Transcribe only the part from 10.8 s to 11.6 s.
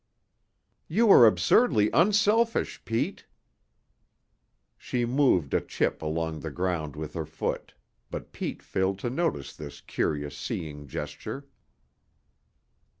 gesture.